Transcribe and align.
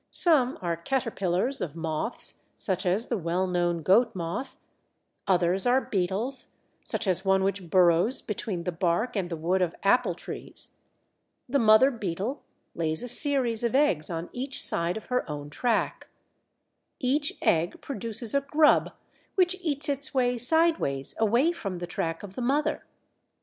Some 0.09 0.57
are 0.63 0.77
caterpillars 0.77 1.61
of 1.61 1.75
moths, 1.75 2.39
such 2.55 2.87
as 2.87 3.07
the 3.09 3.19
well 3.19 3.45
known 3.45 3.83
Goat 3.83 4.15
moth; 4.15 4.57
others 5.27 5.67
are 5.67 5.79
beetles, 5.79 6.55
such 6.83 7.05
as 7.05 7.23
one 7.23 7.43
which 7.43 7.69
burrows 7.69 8.23
between 8.23 8.63
the 8.63 8.71
bark 8.71 9.15
and 9.15 9.29
the 9.29 9.37
wood 9.37 9.61
of 9.61 9.75
apple 9.83 10.15
trees. 10.15 10.75
The 11.47 11.59
mother 11.59 11.91
beetle 11.91 12.41
lays 12.73 13.03
a 13.03 13.07
series 13.07 13.63
of 13.63 13.75
eggs 13.75 14.09
on 14.09 14.31
each 14.33 14.59
side 14.63 14.97
of 14.97 15.05
her 15.13 15.29
own 15.29 15.51
track. 15.51 16.09
Each 16.99 17.33
egg 17.39 17.79
produces 17.79 18.33
a 18.33 18.41
grub 18.41 18.93
which 19.35 19.55
eats 19.61 19.87
its 19.87 20.15
way 20.15 20.35
sideways 20.35 21.13
away 21.19 21.51
from 21.51 21.77
the 21.77 21.85
track 21.85 22.23
of 22.23 22.33
the 22.33 22.41
mother. 22.41 22.85